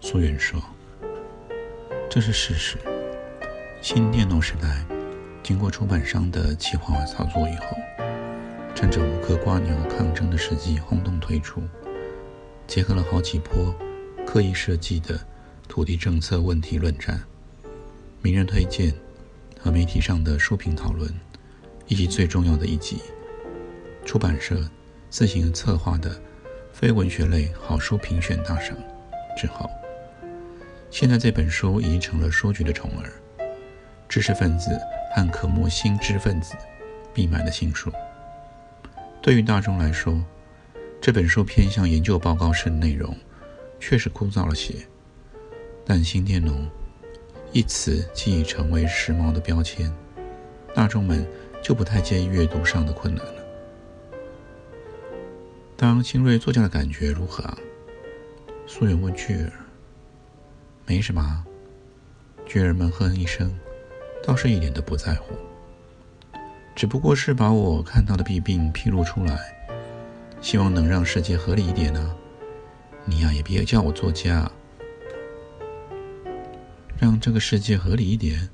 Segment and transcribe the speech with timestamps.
[0.00, 0.60] 苏远说
[2.08, 2.78] ：“这是事实。
[3.82, 4.84] 新电脑时代，
[5.42, 7.76] 经过出版商的计划化操作以后，
[8.74, 11.62] 趁着无壳瓜牛抗争的时机轰动推出，
[12.66, 13.74] 结合了好几波
[14.26, 15.20] 刻意设计的
[15.68, 17.22] 土地政策问题论战、
[18.22, 18.92] 名人推荐
[19.60, 21.12] 和媒体上的书评讨论，
[21.86, 23.02] 以及最重要的一集，
[24.04, 24.58] 出版社
[25.10, 26.10] 自行策划的。”
[26.72, 28.74] 非文学类好书评选大赏
[29.36, 29.68] 之后，
[30.90, 33.08] 现在这本书已经成了书局的宠儿，
[34.08, 34.70] 知识分子
[35.14, 36.54] 和渴慕新知识分子
[37.14, 37.92] 必买的新书。
[39.22, 40.22] 对于大众来说，
[41.00, 43.16] 这本书偏向研究报告式的内容，
[43.78, 44.74] 确实枯燥了些。
[45.86, 46.68] 但“新佃农”
[47.52, 49.92] 一词既已成为时髦的标签，
[50.74, 51.24] 大众们
[51.62, 53.34] 就不太介意阅读上的困难了。
[55.76, 57.56] 当新锐作家的感觉如何啊？
[58.66, 59.52] 苏远问巨儿。
[60.90, 61.44] 没什么。
[62.44, 63.56] 巨人闷哼一声，
[64.24, 65.36] 倒是一点都不在乎。
[66.74, 69.38] 只不过是把我看到的弊病披露出来，
[70.40, 72.12] 希望能让世界合理一点呢。
[73.04, 74.50] 你呀，也别叫我作家。
[76.98, 78.50] 让这个世界合理一点。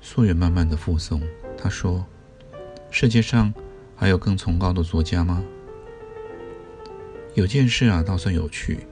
[0.00, 1.20] 苏远慢慢的附送，
[1.58, 2.06] 他说
[2.88, 3.52] ：“世界上
[3.96, 5.42] 还有更崇高的作家吗？”
[7.34, 8.86] 有件事啊，倒算有趣。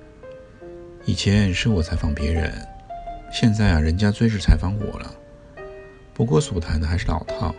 [1.07, 2.53] 以前是我采访别人，
[3.33, 5.15] 现在啊，人家追着采访我了。
[6.13, 7.55] 不过所谈的还是老套，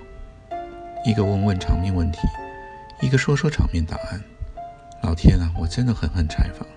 [1.05, 2.19] 一个问问场面问题，
[3.01, 4.21] 一个说说场面答案。
[5.01, 6.67] 老天啊，我真的很恨采访。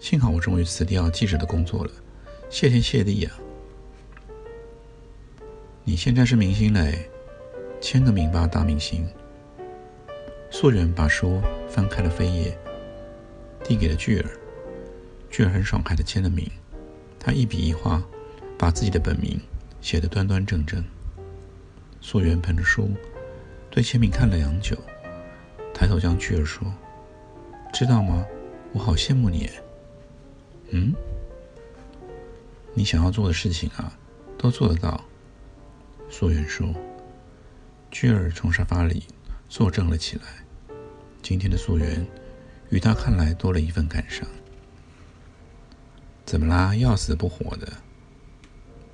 [0.00, 1.90] 幸好我终于辞掉记者的工作了，
[2.48, 3.34] 谢天谢地啊！
[5.82, 7.10] 你现在是明星嘞，
[7.80, 9.06] 签个名吧，大明星。
[10.50, 12.56] 素人把书翻开了扉页。
[13.64, 14.30] 递给了巨儿，
[15.30, 16.50] 巨儿很爽快的签了名。
[17.18, 18.02] 他一笔一画，
[18.58, 19.40] 把自己的本名
[19.80, 20.82] 写得端端正正。
[22.00, 22.90] 素媛捧着书，
[23.70, 24.76] 对签名看了良久，
[25.74, 26.72] 抬头向巨儿说
[27.72, 28.24] ：“知道吗？
[28.72, 29.50] 我好羡慕你。
[30.70, 30.94] ”“嗯？
[32.74, 33.92] 你想要做的事情啊，
[34.38, 35.04] 都做得到。”
[36.08, 36.72] 素媛说。
[37.90, 39.04] 巨儿从沙发里
[39.48, 40.24] 坐正了起来。
[41.22, 42.06] 今天的素媛。
[42.70, 44.28] 与他看来多了一份感伤。
[46.28, 46.76] 怎么啦？
[46.76, 47.66] 要死不活的？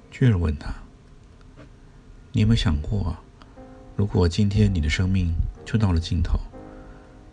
[0.09, 0.73] 巨儿问他
[2.31, 3.17] ：“你有没有想过，
[3.97, 5.35] 如果今天你的生命
[5.65, 6.39] 就到了尽头，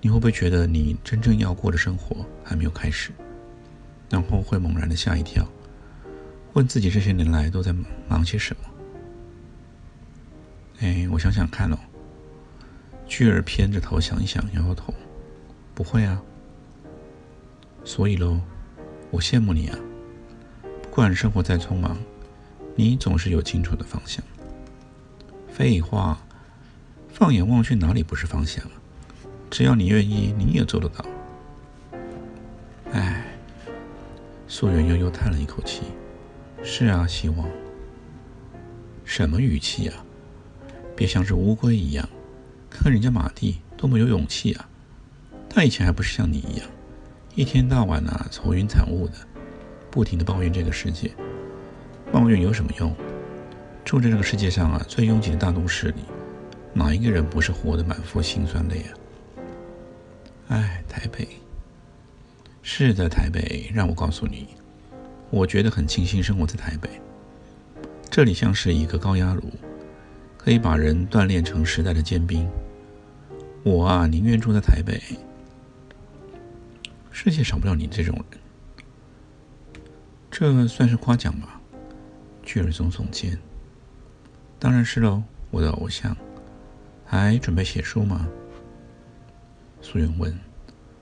[0.02, 3.12] 你会不会觉得你真正要过的生活还没有开始？
[4.10, 5.48] 然后会猛然的吓一跳，
[6.54, 7.72] 问自己这些年来都在
[8.08, 8.64] 忙些什么？”
[10.82, 11.78] 哎，我想想看哦。
[13.06, 14.92] 巨儿偏着头想一想，摇摇头
[15.76, 16.20] ：“不会啊。”
[17.86, 18.42] 所以喽，
[19.12, 19.78] 我羡慕你啊！
[20.92, 21.98] 不管生活再匆忙，
[22.76, 24.22] 你总是有清楚的方向。
[25.48, 26.20] 废话，
[27.08, 28.62] 放眼望去，哪里不是方向？
[29.50, 31.06] 只要你愿意，你也做得到。
[32.92, 33.26] 唉，
[34.50, 35.84] 素媛悠悠叹了一口气。
[36.62, 37.48] 是啊，希望。
[39.06, 40.04] 什么语气啊？
[40.94, 42.08] 别像是乌龟一样。
[42.70, 44.68] 看人家马蒂多么有勇气啊！
[45.50, 46.68] 他以前还不是像你一样。
[47.34, 49.14] 一天到晚啊，愁云惨雾的，
[49.92, 51.12] 不停的抱怨这个世界。
[52.12, 52.96] 抱怨有什么用？
[53.84, 56.02] 住在这个世界上啊，最拥挤的大都市里，
[56.74, 58.90] 哪一个人不是活得满腹辛酸泪啊？
[60.50, 61.28] 哎，台北。
[62.62, 63.70] 是的，台北。
[63.74, 64.50] 让我告诉你，
[65.30, 66.90] 我觉得很庆幸生活在台北。
[68.10, 69.44] 这里像是一个高压炉，
[70.38, 72.48] 可以把人锻炼成时代的尖兵。
[73.64, 75.02] 我啊，宁愿住在台北。
[77.10, 78.41] 世界少不了你这种人，
[80.32, 81.60] 这算是夸奖吧？
[82.42, 83.38] 巨儿耸耸肩。
[84.58, 86.16] 当然是喽，我的偶像。
[87.06, 88.26] 还准备写书吗？
[89.82, 90.34] 苏媛问。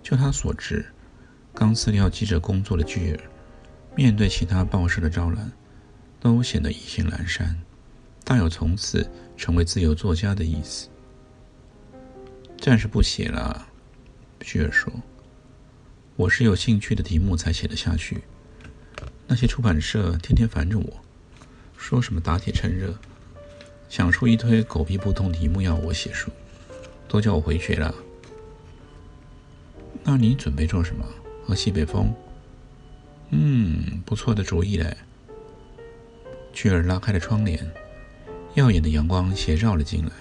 [0.01, 0.83] 就他所知，
[1.53, 3.19] 刚辞掉记者工作的巨儿，
[3.95, 5.51] 面对其他报社的招揽，
[6.19, 7.55] 都显得意兴阑珊，
[8.23, 10.89] 大有从此成为自由作家的意思。
[12.57, 13.67] 暂时不写了，
[14.39, 14.91] 巨儿说。
[16.15, 18.23] 我是有兴趣的题目才写得下去，
[19.31, 20.91] 那些出版社天天烦着我，
[21.77, 22.91] 说什么打铁趁热，
[23.87, 26.31] 想出一堆狗屁不通题目要我写书，
[27.07, 27.93] 都叫我回绝了。
[30.03, 31.05] 那你准备做什么？
[31.45, 32.11] 喝西北风？
[33.29, 34.97] 嗯，不错的主意嘞。
[36.51, 37.63] 巨儿拉开了窗帘，
[38.55, 40.11] 耀眼的阳光斜照了进来。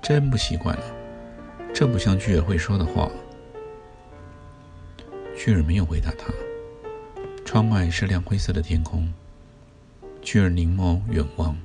[0.00, 0.84] 真不习惯了，
[1.74, 3.10] 这不像巨儿会说的话。
[5.36, 6.32] 巨儿没有回答他。
[7.54, 9.08] 窗外是亮灰色的天空。
[10.20, 11.56] 巨儿凝眸远望，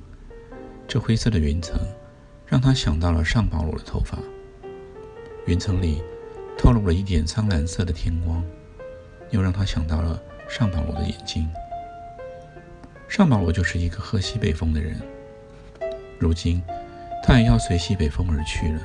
[0.88, 1.80] 这灰色的云层
[2.46, 4.20] 让他想到了上保罗的头发。
[5.48, 6.04] 云层里
[6.56, 8.44] 透露了一点苍蓝色的天光，
[9.32, 11.50] 又让他想到了上保罗的眼睛。
[13.08, 14.96] 上保罗就是一个喝西北风的人，
[16.20, 16.62] 如今
[17.24, 18.82] 他也要随西北风而去了。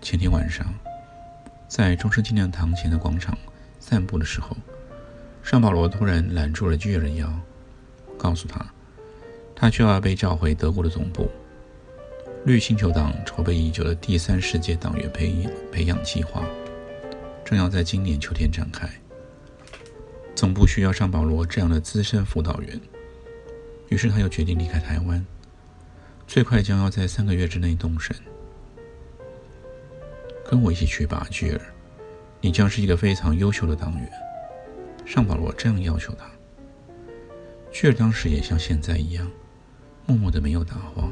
[0.00, 0.66] 前天晚上，
[1.68, 3.38] 在中山纪念堂前的广场
[3.78, 4.56] 散步的时候，
[5.42, 7.28] 上保罗突然揽住了巨人腰，
[8.16, 8.64] 告诉他，
[9.54, 11.28] 他就要被召回德国的总部。
[12.44, 16.44] 绿星球党筹备已久的第三世界党员培养培养计划，
[17.44, 18.88] 正要在今年秋天展开。
[20.34, 22.80] 总部需要上保罗这样的资深辅导员。
[23.90, 25.24] 于是他又决定离开台湾，
[26.26, 28.16] 最快将要在三个月之内动身。
[30.44, 31.60] 跟我一起去吧，巨儿，
[32.40, 34.10] 你将是一个非常优秀的党员。
[35.04, 36.30] 尚保罗这样要求他。
[37.70, 39.30] 巨儿当时也像现在一样，
[40.06, 41.08] 默默的没有答话。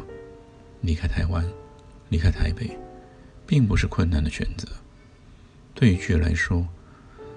[0.82, 1.44] 离开台湾，
[2.08, 2.76] 离开台北，
[3.46, 4.66] 并不是困难的选择。
[5.74, 6.66] 对于巨儿来说，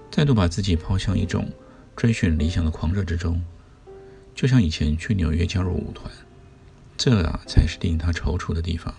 [0.09, 1.51] 再度把自己抛向一种
[1.95, 3.43] 追寻理想的狂热之中。
[4.35, 6.11] 就像以前去纽约加入舞团，
[6.97, 8.93] 这啊才是令他踌躇的地方。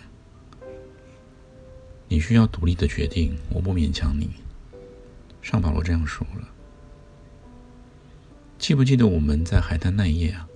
[2.06, 4.30] 你需要独立的决定，我不勉强你。
[5.42, 6.48] 尚保罗这样说了。
[8.58, 10.48] 记不记得我们在海滩那一夜啊？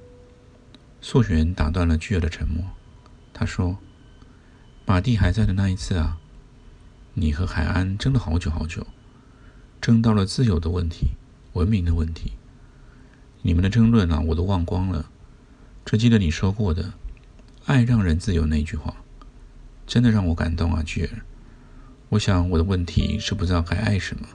[1.01, 2.65] 素璇打断了巨儿的沉默。
[3.33, 3.79] 他说
[4.87, 6.19] ：“马蒂还在的那一次啊，
[7.15, 8.87] 你和海安争了好久好久，
[9.81, 11.09] 争到了自由的问题、
[11.53, 12.33] 文明的问题。”
[13.43, 15.11] 你们的争论啊，我都忘光了。
[15.85, 16.93] 只记得你说过的
[17.67, 18.95] “爱让人自由”那句话，
[19.87, 21.23] 真的让我感动啊，巨儿。
[22.09, 24.27] 我想我的问题是不知道该爱什么。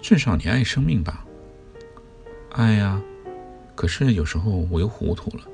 [0.00, 1.24] 至少你爱生命吧？
[2.52, 3.00] 爱呀。
[3.74, 5.44] 可是有时候我又糊涂了，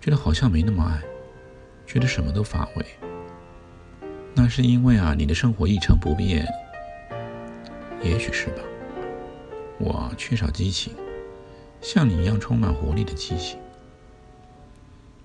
[0.00, 1.02] 觉得好像没那么爱，
[1.86, 2.86] 觉得什么都乏味。
[4.34, 6.46] 那是因为啊，你的生活一成不变。
[8.02, 8.62] 也许是吧。
[9.78, 10.94] 我缺少激情，
[11.80, 13.58] 像你一样充满活力的激情。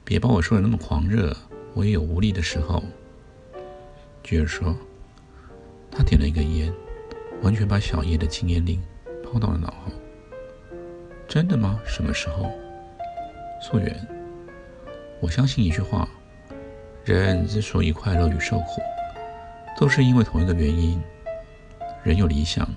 [0.03, 1.35] 别把我说的那么狂热，
[1.75, 2.83] 我也有无力的时候。
[4.23, 4.75] 菊儿说，
[5.91, 6.73] 他点了一根烟，
[7.43, 8.81] 完全把小叶的禁烟令
[9.23, 9.91] 抛到了脑后。
[11.27, 11.79] 真的吗？
[11.85, 12.49] 什么时候？
[13.61, 13.93] 素媛，
[15.19, 16.07] 我相信一句话：
[17.03, 18.81] 人之所以快乐与受苦，
[19.77, 21.01] 都是因为同一个原因。
[22.03, 22.67] 人有理想。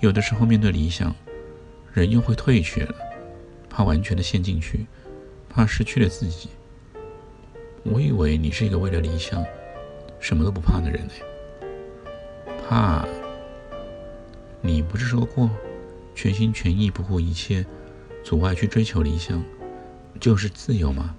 [0.00, 1.14] 有的时候，面对理想，
[1.92, 2.94] 人又会退却了，
[3.68, 4.86] 怕完全的陷进去，
[5.48, 6.48] 怕失去了自己。
[7.84, 9.44] 我以为你是一个为了理想
[10.18, 11.12] 什么都不怕的人呢。
[12.68, 13.06] 怕？
[14.60, 15.50] 你不是说过，
[16.14, 17.64] 全心全意、不顾一切
[18.24, 19.42] 阻碍去追求理想，
[20.20, 21.14] 就是自由吗？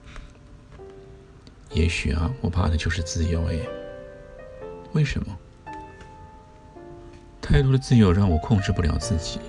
[1.72, 3.58] 也许啊，我怕的就是自由哎。
[4.94, 5.38] 为什么？
[7.42, 9.40] 太多的自由让我控制不了自己，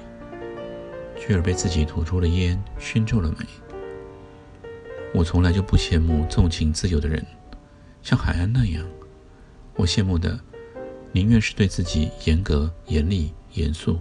[1.17, 3.47] 居而被自己吐出了烟熏皱了眉。
[5.15, 7.25] 我从来就不羡慕纵情自由的人，
[8.03, 8.85] 像海安那样。
[9.77, 10.41] 我羡慕的，
[11.13, 14.01] 宁愿是对自己严格、严厉、严肃，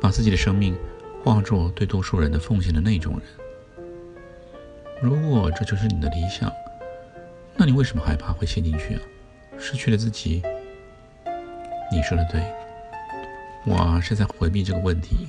[0.00, 0.76] 把自己的生命
[1.22, 3.22] 化作对多数人的奉献的那种人。
[5.02, 6.52] 如果这就是你的理想，
[7.54, 9.00] 那你为什么害怕会陷进去啊？
[9.58, 10.42] 失去了自己？
[11.90, 12.42] 你说的对。
[13.64, 15.26] 我是在回避这个问题。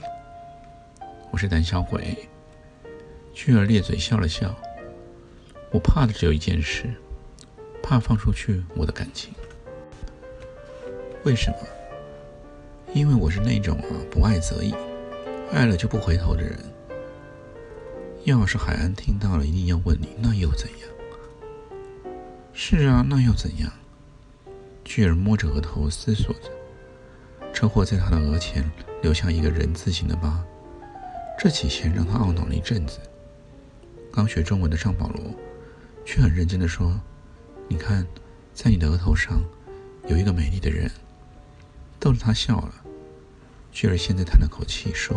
[1.31, 2.17] 我是胆小鬼。
[3.33, 4.55] 巨儿咧嘴笑了笑。
[5.71, 6.93] 我怕的只有一件事，
[7.83, 9.33] 怕放出去我的感情。
[11.23, 11.57] 为什么？
[12.97, 14.73] 因为我是那种啊不爱则已，
[15.51, 16.57] 爱了就不回头的人。
[18.23, 20.89] 要是海安听到了，一定要问你，那又怎样？
[22.53, 23.71] 是啊，那又怎样？
[24.83, 26.49] 巨儿摸着额头思索着。
[27.53, 28.69] 车祸在他的额前
[29.03, 30.43] 留下一个人字形的疤，
[31.37, 32.99] 这起先让他懊恼了一阵子。
[34.11, 35.21] 刚学中文的尚保罗
[36.03, 36.99] 却很认真地说
[37.69, 38.05] ：“你看，
[38.55, 39.39] 在你的额头上
[40.07, 40.89] 有一个美丽的人。”
[41.99, 42.73] 逗得他笑了。
[43.79, 45.15] 巨儿现在叹了口气说：“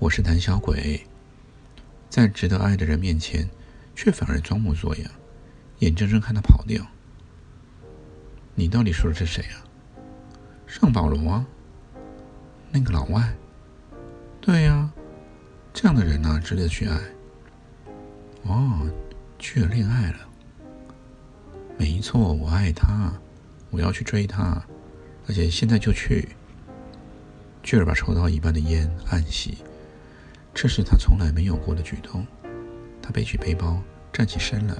[0.00, 0.98] 我是胆小鬼，
[2.08, 3.46] 在值得爱的人面前，
[3.94, 5.10] 却反而装模作样，
[5.80, 6.82] 眼睁睁看他跑掉。
[8.54, 9.60] 你到底说的是谁啊？
[10.66, 11.46] 尚保罗啊，
[12.70, 13.30] 那个老外。
[14.40, 14.90] 对呀，
[15.74, 16.98] 这样的人呢，值得去爱。
[18.44, 18.90] 哦，
[19.38, 20.20] 去了恋爱了。
[21.76, 23.12] 没错，我爱他，
[23.68, 24.64] 我要去追他，
[25.28, 26.26] 而且现在就去。
[27.66, 29.54] 巨儿把抽到一半的烟按熄，
[30.54, 32.24] 这是他从来没有过的举动。
[33.02, 33.82] 他背起背包，
[34.12, 34.76] 站起身来。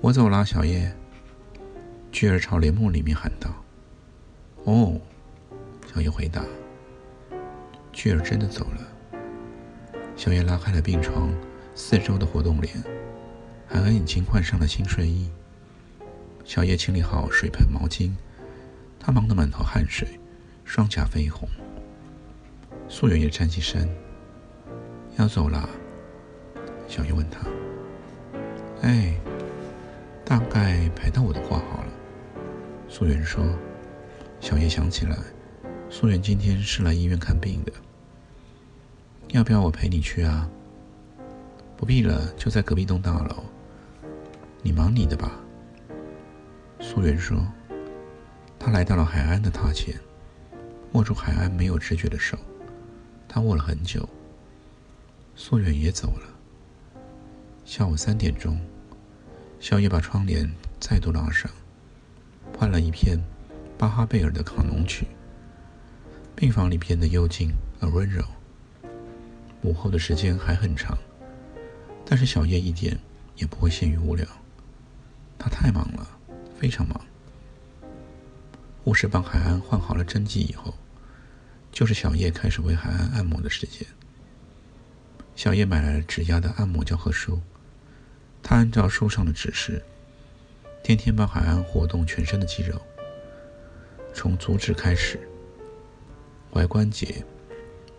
[0.00, 0.94] 我走了，小叶。
[2.12, 3.50] 巨儿朝帘幕里面喊道
[4.62, 4.96] ：“哦。”
[5.92, 6.44] 小叶回答。
[7.92, 9.18] 巨儿真的走了。
[10.14, 11.34] 小叶拉开了病床
[11.74, 12.72] 四周的活动帘，
[13.66, 15.28] 韩恩已经换上了新睡衣。
[16.44, 18.12] 小叶清理好水盆、毛巾，
[19.00, 20.17] 他忙得满头汗水。
[20.68, 21.48] 双颊绯红，
[22.90, 23.88] 素媛也站起身，
[25.16, 25.66] 要走了。
[26.86, 27.40] 小叶问他
[28.84, 29.18] ：“哎，
[30.26, 31.88] 大概排到我的话好了。”
[32.86, 33.42] 素媛说
[34.40, 35.16] ：“小叶想起来，
[35.88, 37.72] 素媛今天是来医院看病的，
[39.28, 40.46] 要不要我陪你去啊
[41.78, 43.42] ？”“不必了，就在隔壁栋大楼。
[44.60, 45.32] 你忙你的吧。”
[46.78, 47.42] 素媛说。
[48.60, 49.98] 他来到了海安的榻前。
[50.92, 52.38] 握住海安没有知觉的手，
[53.28, 54.08] 他握了很久。
[55.34, 56.26] 素远也走了。
[57.64, 58.58] 下午三点钟，
[59.60, 61.50] 小叶把窗帘再度拉上，
[62.56, 63.22] 换了一片
[63.76, 65.06] 巴哈贝尔的卡农曲。
[66.34, 68.24] 病房里变得幽静而温柔。
[69.62, 70.96] 午后的时间还很长，
[72.04, 72.98] 但是小叶一点
[73.36, 74.26] 也不会陷于无聊。
[75.38, 76.08] 他太忙了，
[76.58, 77.00] 非常忙。
[78.88, 80.72] 护士帮海安换好了针剂以后，
[81.70, 83.86] 就是小叶开始为海安按摩的时间。
[85.36, 87.38] 小叶买来了指压的按摩教科书，
[88.42, 89.84] 他按照书上的指示，
[90.82, 92.80] 天天帮海安活动全身的肌肉，
[94.14, 95.20] 从足趾开始，
[96.50, 97.22] 踝关节、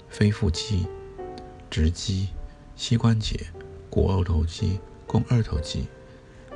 [0.10, 0.88] 腓腹肌、
[1.70, 2.30] 直肌、
[2.76, 3.46] 膝关节、
[3.92, 5.88] 股二头肌、肱二头肌、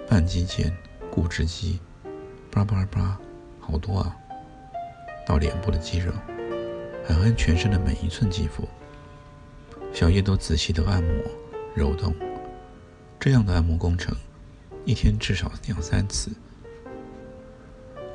[0.09, 0.73] 半肌腱、
[1.11, 1.79] 股直肌，
[2.49, 3.21] 叭叭叭，
[3.59, 4.17] 好多啊！
[5.25, 6.11] 到脸部的肌肉，
[7.07, 8.67] 海安全身的每一寸肌肤，
[9.93, 11.23] 小叶都仔细的按摩
[11.73, 12.13] 揉动。
[13.19, 14.15] 这样的按摩工程，
[14.83, 16.31] 一天至少两三次。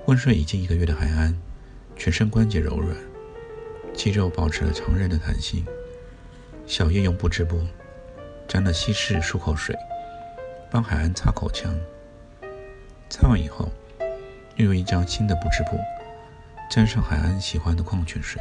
[0.04, 1.34] 昏睡已经一个月的海安，
[1.96, 2.96] 全身关节柔软，
[3.94, 5.64] 肌肉保持了常人的弹性。
[6.66, 7.58] 小叶用布织布
[8.46, 9.74] 沾了稀释漱口水，
[10.70, 11.74] 帮海安擦口腔。
[13.08, 13.72] 擦完以后，
[14.56, 15.78] 又用一张新的布织布。
[16.68, 18.40] 沾上海安喜欢的矿泉水，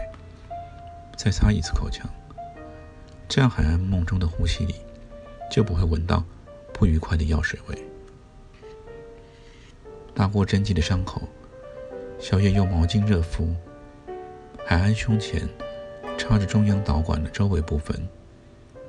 [1.15, 2.05] 再擦一次口腔，
[3.27, 4.75] 这样海安梦中的呼吸里
[5.49, 6.21] 就不会闻到
[6.73, 7.87] 不愉快的药水味。
[10.13, 11.21] 大过针剂的伤口，
[12.19, 13.55] 小叶用毛巾热敷。
[14.65, 15.47] 海安胸前
[16.17, 18.07] 插着中央导管的周围部分，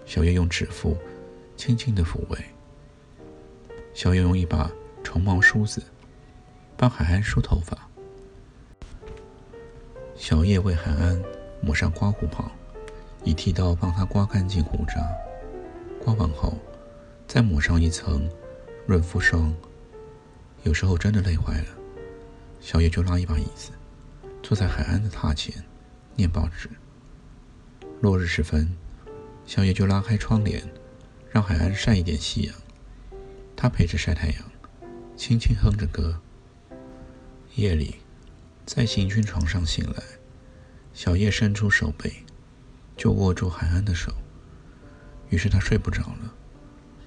[0.04, 0.98] 小叶用指腹
[1.56, 2.38] 轻轻的抚慰。
[3.94, 4.68] 小叶用一把
[5.04, 5.80] 长毛梳子
[6.76, 7.87] 帮海安梳头发。
[10.18, 11.22] 小叶为海安
[11.60, 12.50] 抹上刮胡泡，
[13.22, 14.94] 以剃刀帮他刮干净胡渣。
[16.04, 16.58] 刮完后，
[17.28, 18.28] 再抹上一层
[18.84, 19.54] 润肤霜。
[20.64, 21.66] 有时候真的累坏了，
[22.60, 23.70] 小叶就拉一把椅子，
[24.42, 25.54] 坐在海安的榻前，
[26.16, 26.68] 念报纸。
[28.00, 28.76] 落日时分，
[29.46, 30.60] 小叶就拉开窗帘，
[31.30, 32.54] 让海安晒一点夕阳。
[33.54, 34.42] 他陪着晒太阳，
[35.16, 36.20] 轻轻哼着歌。
[37.54, 37.94] 夜里。
[38.68, 40.02] 在行军床上醒来，
[40.92, 42.12] 小叶伸出手背，
[42.98, 44.12] 就握住海安的手。
[45.30, 46.34] 于是他睡不着了，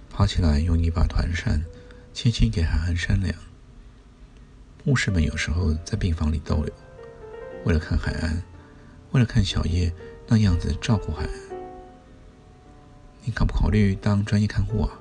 [0.09, 1.63] 爬起来用一把团扇
[2.11, 3.31] 轻轻给海安扇凉。
[4.83, 6.73] 护士们有时候在病房里逗留，
[7.63, 8.41] 为了看海安，
[9.11, 9.93] 为了看小叶
[10.27, 11.31] 那样子照顾海安。
[13.23, 14.99] 你考不考虑当专业看护啊？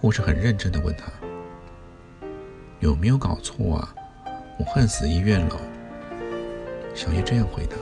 [0.00, 1.10] 护士很认真的问他
[2.78, 3.92] ：“有没有搞错啊？”
[4.58, 5.60] 我恨死医院了，
[6.94, 7.76] 小叶这样回答。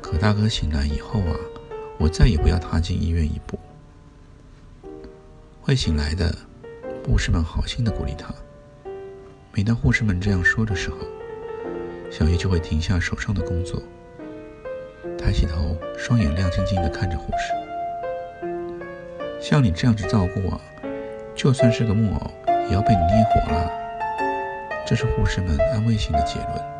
[0.00, 1.36] 可大哥醒来以后啊，
[1.98, 3.58] 我再也不要踏进医院一步。
[5.60, 6.34] 会醒来的，
[7.04, 8.34] 护士们好心的鼓励他。
[9.52, 10.98] 每当护士们这样说的时候，
[12.10, 13.82] 小叶就会停下手上的工作，
[15.18, 18.48] 抬起头，双眼亮晶晶的看着护士。
[19.40, 20.60] 像你这样子照顾啊，
[21.34, 22.30] 就算是个木偶，
[22.68, 23.83] 也要被你捏活了。
[24.86, 26.74] 这是护士们安慰性的结论。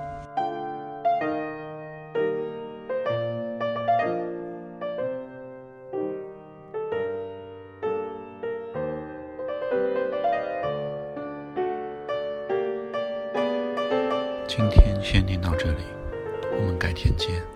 [14.47, 15.85] 今天先念到这里，
[16.57, 17.54] 我们改天见。